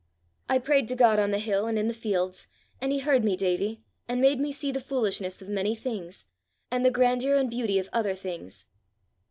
[0.49, 2.47] I prayed to God on the hill and in the fields,
[2.81, 6.25] and he heard me, Davie, and made me see the foolishness of many things,
[6.71, 8.65] and the grandeur and beauty of other things.